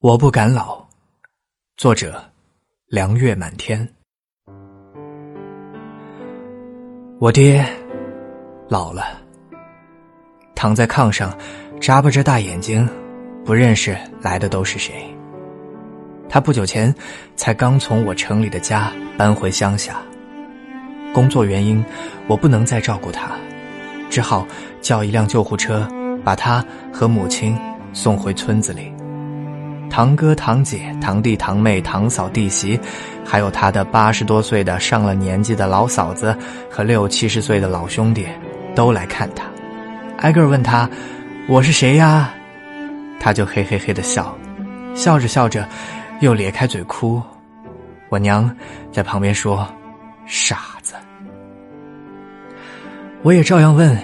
[0.00, 0.78] 我不敢老，
[1.76, 2.22] 作者
[2.86, 3.88] 凉月满天。
[7.18, 7.66] 我爹
[8.68, 9.20] 老了，
[10.54, 11.36] 躺在炕上，
[11.80, 12.88] 眨巴着大眼睛，
[13.44, 14.94] 不认识来的都是谁。
[16.28, 16.94] 他不久前
[17.34, 20.00] 才刚从我城里的家搬回乡下，
[21.12, 21.84] 工作原因，
[22.28, 23.32] 我不能再照顾他，
[24.08, 24.46] 只好
[24.80, 25.88] 叫一辆救护车
[26.24, 27.58] 把他和母亲
[27.92, 28.92] 送回村子里。
[29.90, 32.78] 堂哥、堂姐、堂弟、堂妹、堂嫂、弟媳，
[33.24, 36.36] 还有他的八十多岁的上了年纪的老嫂子
[36.70, 38.26] 和六七十岁的老兄弟，
[38.74, 39.44] 都来看他，
[40.18, 40.88] 挨个问他
[41.48, 42.32] ：“我是谁呀？”
[43.18, 44.36] 他就嘿嘿嘿的笑，
[44.94, 45.66] 笑着笑着，
[46.20, 47.20] 又咧开嘴哭。
[48.08, 48.48] 我娘
[48.92, 49.66] 在旁边说
[50.24, 50.94] ：“傻子。”
[53.22, 53.98] 我也照样问：“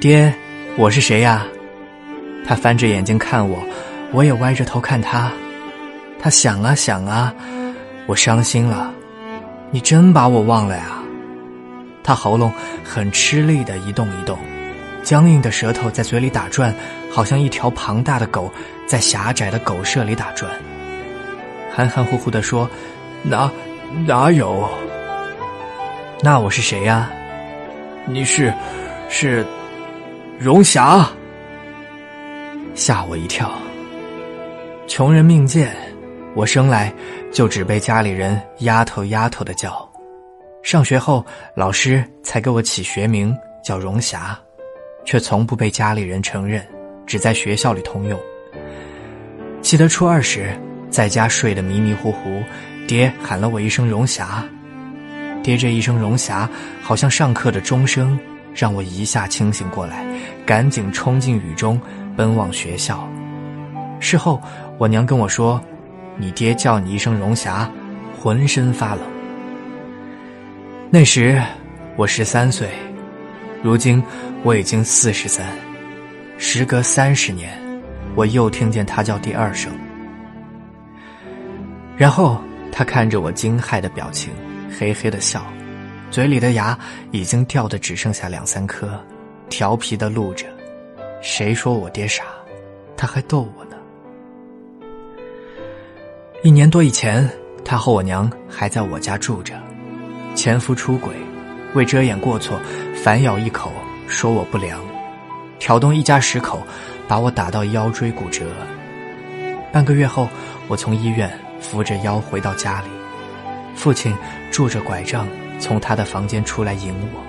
[0.00, 0.32] 爹，
[0.76, 1.46] 我是谁呀？”
[2.46, 3.58] 他翻着眼睛看我。
[4.16, 5.30] 我也歪着头看他，
[6.18, 7.34] 他想啊想啊，
[8.06, 8.90] 我伤心了。
[9.70, 11.02] 你真把我忘了呀？
[12.02, 12.50] 他喉咙
[12.82, 14.38] 很吃力的一动一动，
[15.02, 16.74] 僵硬的舌头在嘴里打转，
[17.12, 18.50] 好像一条庞大的狗
[18.86, 20.50] 在狭窄的狗舍里打转。
[21.74, 22.66] 含含糊糊的说
[23.22, 23.52] ：“哪
[24.06, 24.66] 哪有？
[26.22, 27.10] 那我是谁呀？
[28.06, 28.50] 你是
[29.10, 29.44] 是
[30.38, 31.06] 荣霞？
[32.74, 33.52] 吓我一跳。”
[34.86, 35.74] 穷人命贱，
[36.34, 36.92] 我生来
[37.32, 39.86] 就只被家里人“丫头丫头”的叫。
[40.62, 44.38] 上学后，老师才给我起学名叫荣霞，
[45.04, 46.64] 却从不被家里人承认，
[47.04, 48.18] 只在学校里通用。
[49.60, 50.56] 记得初二时，
[50.88, 52.40] 在家睡得迷迷糊糊，
[52.86, 54.44] 爹喊了我一声“荣霞”，
[55.42, 56.48] 爹这一声“荣霞”，
[56.80, 58.16] 好像上课的钟声，
[58.54, 60.06] 让我一下清醒过来，
[60.46, 61.80] 赶紧冲进雨中，
[62.16, 63.04] 奔往学校。
[63.98, 64.40] 事后。
[64.78, 65.60] 我娘跟我说
[66.18, 67.70] ：“你爹叫你一声荣霞，
[68.20, 69.00] 浑身发冷。”
[70.90, 71.42] 那时
[71.96, 72.68] 我十三岁，
[73.62, 74.02] 如今
[74.42, 75.46] 我已经四十三，
[76.38, 77.58] 时隔三十年，
[78.14, 79.72] 我又听见他叫第二声。
[81.96, 82.38] 然后
[82.70, 84.32] 他看着我惊骇的表情，
[84.78, 85.44] 嘿嘿的笑，
[86.10, 86.78] 嘴里的牙
[87.12, 89.02] 已经掉的只剩下两三颗，
[89.48, 90.46] 调皮的露着。
[91.22, 92.24] 谁说我爹傻？
[92.96, 93.65] 他还逗我。
[96.46, 97.28] 一年多以前，
[97.64, 99.60] 他和我娘还在我家住着。
[100.36, 101.12] 前夫出轨，
[101.74, 102.56] 为遮掩过错，
[103.02, 103.72] 反咬一口，
[104.06, 104.80] 说我不良，
[105.58, 106.64] 挑动一家十口，
[107.08, 108.44] 把我打到腰椎骨折。
[109.72, 110.28] 半个月后，
[110.68, 111.28] 我从医院
[111.60, 112.86] 扶着腰回到家里，
[113.74, 114.14] 父亲
[114.52, 115.26] 拄着拐杖
[115.58, 117.20] 从他的房间出来迎我。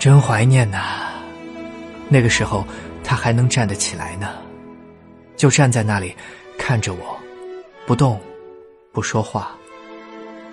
[0.00, 1.12] 真怀念呐，
[2.08, 2.66] 那个时候
[3.04, 4.30] 他还能站得起来呢，
[5.36, 6.12] 就站在那里。
[6.68, 7.18] 看着我，
[7.86, 8.20] 不动，
[8.92, 9.56] 不说话。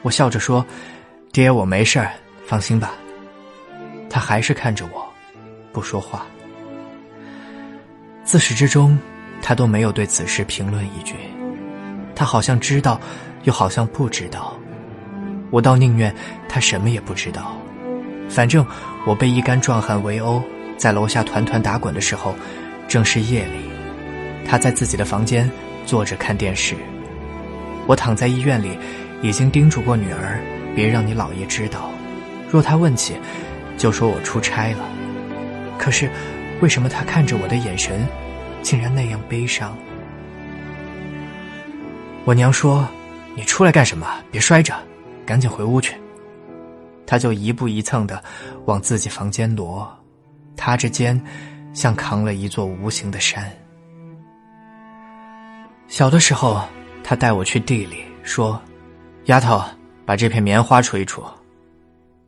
[0.02, 0.66] 我笑着说
[1.34, 2.14] ：“爹，我没事儿，
[2.48, 2.94] 放心吧。”
[4.09, 5.06] 他还是看着我，
[5.74, 6.25] 不说话。
[8.24, 8.98] 自始至终，
[9.42, 11.16] 他都没有对此事评论一句。
[12.16, 12.98] 他好像知道，
[13.44, 14.58] 又好像不知道。
[15.52, 16.16] 我倒宁愿
[16.48, 17.58] 他什么也不知道。
[18.30, 18.66] 反正
[19.06, 20.42] 我被一干壮汉围殴，
[20.78, 22.34] 在楼下团团打滚的时候，
[22.88, 23.70] 正是夜里，
[24.48, 25.52] 他在自己的房间。
[25.85, 26.75] 坐着看电视，
[27.88, 28.78] 我躺在医院里，
[29.22, 30.40] 已经叮嘱过女儿，
[30.75, 31.90] 别让你姥爷知道。
[32.50, 33.16] 若他问起，
[33.78, 34.79] 就说我出差了。
[35.78, 36.09] 可是，
[36.62, 38.06] 为什么他看着我的眼神，
[38.62, 39.78] 竟然那样悲伤？
[42.24, 42.88] 我娘说
[43.35, 44.07] ：“你出来干什么？
[44.31, 44.74] 别摔着，
[45.25, 45.95] 赶紧回屋去。”
[47.06, 48.24] 他就一步一蹭的
[48.66, 49.88] 往自己房间挪，
[50.57, 51.22] 他这肩
[51.74, 53.51] 像扛了一座无形的山。
[55.88, 56.62] 小的时候，
[57.03, 58.59] 他带我去地里，说
[59.25, 59.62] ：“丫头，
[60.06, 61.23] 把这片棉花锄一锄。”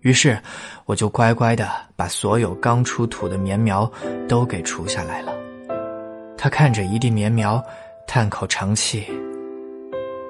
[0.01, 0.39] 于是，
[0.85, 3.91] 我就乖乖的把所有刚出土的棉苗
[4.27, 5.33] 都给锄下来了。
[6.37, 7.61] 他看着一地棉苗，
[8.05, 9.05] 叹口长气：“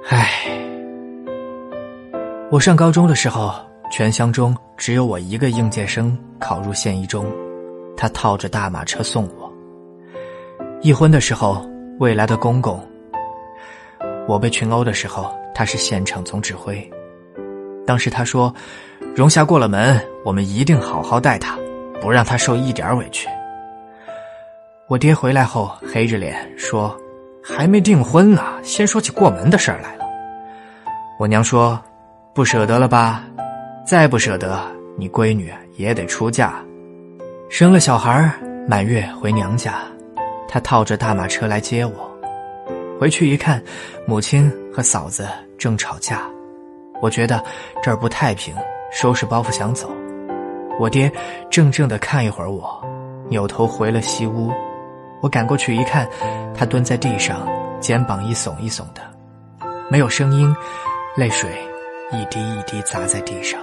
[0.09, 0.29] 唉。”
[2.49, 3.53] 我上高中的时候，
[3.91, 7.25] 全乡中只有我一个应届生考入县一中，
[7.97, 9.51] 他套着大马车送我。
[10.81, 11.69] 一婚的时候，
[11.99, 12.81] 未来的公公。
[14.27, 16.77] 我被群殴的时候，他是现场总指挥。
[17.85, 18.53] 当时他说
[19.15, 21.57] ：“荣霞过了门，我们一定好好待她，
[22.01, 23.29] 不让她受一点委屈。”
[24.87, 26.95] 我爹回来后黑着脸说
[27.41, 30.05] ：“还没订婚呢，先说起过门的事儿来了。”
[31.17, 31.79] 我娘说
[32.35, 33.23] ：“不舍得了吧？
[33.85, 34.61] 再不舍得，
[34.97, 36.55] 你闺女也得出嫁，
[37.49, 38.29] 生了小孩
[38.67, 39.75] 满月回娘家。”
[40.49, 42.16] 他套着大马车来接我。
[42.99, 43.61] 回去一看，
[44.07, 45.27] 母亲和嫂子
[45.57, 46.21] 正吵架。
[46.99, 47.43] 我觉得
[47.83, 48.55] 这儿不太平，
[48.91, 49.89] 收拾包袱想走。
[50.79, 51.11] 我爹
[51.51, 52.83] 怔怔的看一会儿我，
[53.29, 54.51] 扭头回了西屋。
[55.21, 56.09] 我赶过去一看，
[56.55, 57.47] 他蹲在地上，
[57.79, 59.01] 肩膀一耸一耸的，
[59.89, 60.55] 没有声音，
[61.15, 61.49] 泪水
[62.11, 63.59] 一滴一滴砸在地上。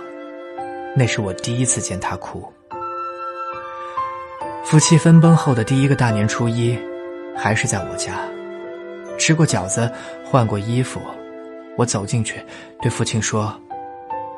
[0.97, 2.49] 那是我第一次见他哭。
[4.63, 6.79] 夫妻分崩后的第一个大年初一，
[7.37, 8.13] 还是在我家，
[9.19, 9.91] 吃过饺子，
[10.25, 11.01] 换过衣服。
[11.77, 12.41] 我走进去，
[12.81, 13.53] 对父亲说：“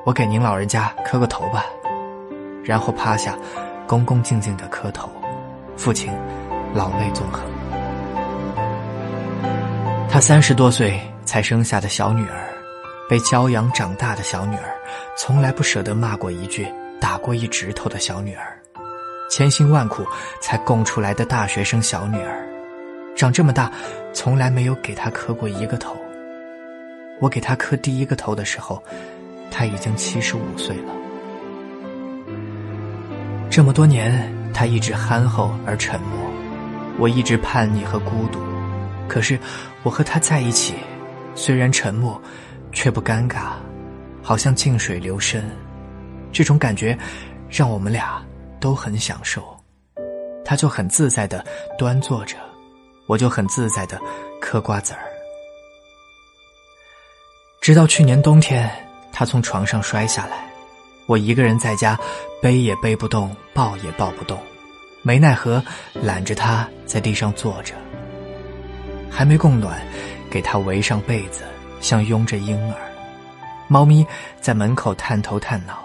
[0.05, 1.67] 我给您老人家磕个头吧。”
[2.65, 3.37] 然后趴下，
[3.87, 5.11] 恭恭敬敬的磕头。
[5.77, 6.11] 父亲
[6.75, 7.43] 老泪纵横。
[10.09, 12.49] 他三十多岁才生下的小女儿，
[13.09, 14.75] 被娇养长大的小女儿，
[15.17, 16.67] 从来不舍得骂过一句、
[16.99, 18.59] 打过一指头的小女儿。
[19.29, 20.07] 千辛万苦
[20.41, 22.49] 才供出来的大学生小女儿，
[23.17, 23.73] 长这么大，
[24.13, 25.97] 从来没有给他磕过一个头。
[27.19, 28.81] 我给他磕第一个头的时候，
[29.51, 30.93] 他已经七十五岁了。
[33.51, 36.19] 这么多年，他一直憨厚而沉默，
[36.99, 38.39] 我一直叛逆和孤独。
[39.09, 39.39] 可是，
[39.83, 40.75] 我和他在一起，
[41.35, 42.21] 虽然沉默，
[42.71, 43.53] 却不尴尬，
[44.23, 45.43] 好像静水流深。
[46.31, 46.97] 这种感觉，
[47.51, 48.23] 让我们俩。
[48.59, 49.45] 都很享受，
[50.43, 51.45] 他就很自在的
[51.79, 52.37] 端坐着，
[53.07, 54.01] 我就很自在的
[54.41, 55.01] 嗑瓜子儿。
[57.61, 58.71] 直到去年冬天，
[59.13, 60.49] 他从床上摔下来，
[61.07, 61.99] 我一个人在家，
[62.41, 64.39] 背也背不动，抱也抱不动，
[65.03, 65.63] 没奈何
[65.95, 67.75] 揽着他在地上坐着。
[69.11, 69.81] 还没供暖，
[70.31, 71.43] 给他围上被子，
[71.81, 72.79] 像拥着婴儿。
[73.69, 74.07] 猫咪
[74.41, 75.85] 在门口探头探脑，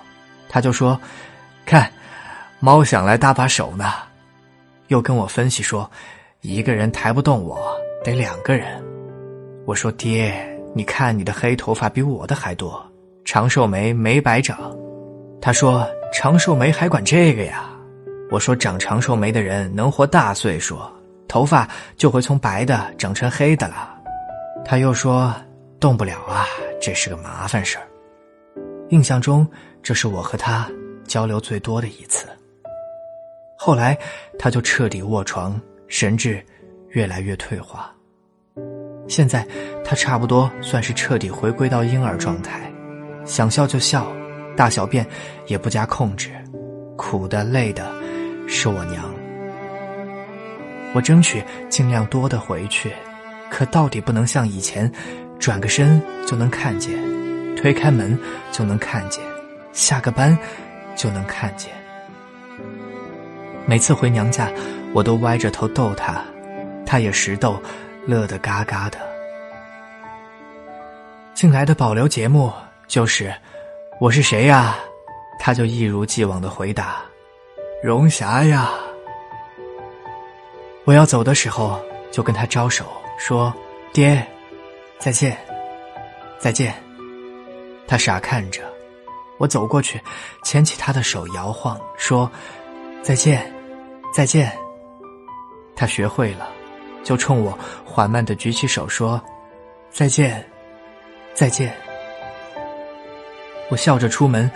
[0.49, 0.99] 他就说
[1.65, 1.91] ：“看。”
[2.63, 3.91] 猫想来搭把手呢，
[4.89, 5.89] 又跟我分析说，
[6.41, 8.83] 一个人抬不动我，得两个人。
[9.63, 10.33] 我说爹，
[10.73, 12.83] 你看你的黑头发比我的还多，
[13.23, 14.75] 长寿眉没白长。
[15.39, 17.69] 他说长寿眉还管这个呀？
[18.31, 20.79] 我说长长寿眉的人能活大岁数，
[21.27, 23.95] 头发就会从白的长成黑的了。
[24.65, 25.31] 他又说
[25.79, 26.47] 动不了啊，
[26.81, 27.87] 这是个麻烦事儿。
[28.89, 29.47] 印象中，
[29.83, 30.67] 这是我和他
[31.05, 32.25] 交流最多的一次。
[33.55, 33.95] 后来，
[34.39, 35.61] 他就彻底卧床，
[35.91, 36.41] 神智
[36.91, 37.93] 越来越退化。
[39.09, 39.45] 现在，
[39.83, 42.71] 他差不多算是彻底回归到婴儿状态，
[43.25, 44.09] 想笑就笑，
[44.55, 45.05] 大小便
[45.47, 46.31] 也不加控制，
[46.95, 47.91] 苦的累的，
[48.47, 49.03] 是我娘。
[50.93, 52.93] 我争取尽量多的回去，
[53.49, 54.89] 可到底不能像以前，
[55.39, 56.93] 转个身就能看见，
[57.57, 58.17] 推开门
[58.49, 59.21] 就能看见，
[59.73, 60.37] 下个班
[60.95, 61.69] 就能看见。
[63.65, 64.49] 每次回娘家，
[64.93, 66.21] 我都歪着头逗他，
[66.85, 67.61] 他也识逗，
[68.05, 68.99] 乐得嘎嘎的。
[71.33, 72.51] 近来的保留节目
[72.87, 73.33] 就是
[73.99, 74.75] “我是谁呀”，
[75.39, 77.01] 他就一如既往的回答
[77.81, 78.69] ：“荣霞呀。”
[80.83, 81.79] 我要走的时候，
[82.11, 82.85] 就跟他招手
[83.17, 83.53] 说
[83.93, 84.25] ：“爹，
[84.99, 85.37] 再见，
[86.37, 86.73] 再见。”
[87.87, 88.61] 他傻看着，
[89.37, 90.01] 我走过去，
[90.43, 92.29] 牵起他的手摇晃，说
[93.01, 93.51] ：“再见。”
[94.13, 94.51] 再见。
[95.75, 96.47] 他学会了，
[97.03, 99.21] 就冲我缓慢的举起手说
[99.91, 100.45] ：“再见，
[101.33, 101.73] 再见。”
[103.69, 104.49] 我笑着出门，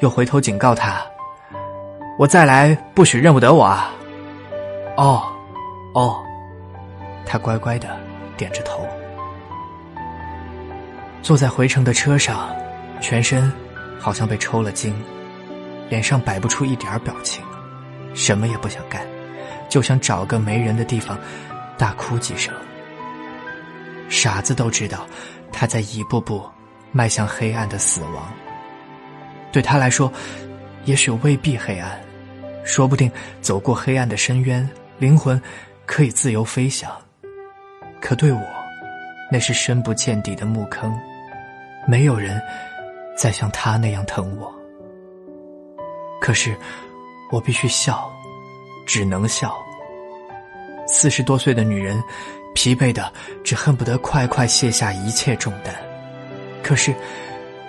[0.00, 1.00] 又回头警告他
[2.18, 3.92] ：“我再来，不许认不得我啊！”
[4.96, 5.22] 哦，
[5.94, 6.22] 哦，
[7.24, 7.98] 他乖乖的
[8.36, 8.86] 点着头。
[11.22, 12.48] 坐在回程的车上，
[13.00, 13.52] 全身
[13.98, 14.94] 好像被抽了筋，
[15.88, 17.44] 脸上摆不出一点表情。
[18.14, 19.06] 什么也不想干，
[19.68, 21.18] 就想找个没人的地方，
[21.76, 22.54] 大哭几声。
[24.08, 25.06] 傻子都知道，
[25.52, 26.44] 他在一步步
[26.92, 28.32] 迈向黑暗的死亡。
[29.52, 30.12] 对他来说，
[30.84, 32.00] 也许未必黑暗，
[32.64, 34.68] 说不定走过黑暗的深渊，
[34.98, 35.40] 灵魂
[35.84, 36.90] 可以自由飞翔。
[38.00, 38.42] 可对我，
[39.30, 40.96] 那是深不见底的墓坑，
[41.86, 42.40] 没有人
[43.16, 44.54] 再像他那样疼我。
[46.20, 46.56] 可是。
[47.32, 48.08] 我必须笑，
[48.86, 49.54] 只能笑。
[50.86, 52.02] 四十多岁的女人，
[52.54, 53.12] 疲惫的
[53.44, 55.74] 只恨不得快快卸下一切重担，
[56.62, 56.94] 可是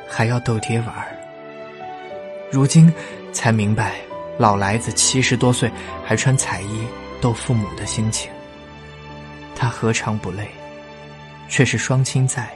[0.07, 1.17] 还要逗爹玩儿。
[2.51, 2.93] 如今
[3.33, 3.95] 才明白，
[4.37, 5.69] 老来子七十多岁
[6.05, 6.87] 还穿彩衣
[7.19, 8.31] 逗父母的心情。
[9.55, 10.47] 他何尝不累？
[11.49, 12.47] 却是双亲在，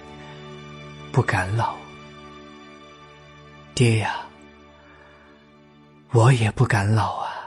[1.11, 1.73] 不敢老。
[3.73, 4.17] 爹呀！
[6.11, 7.40] 我也不敢老啊。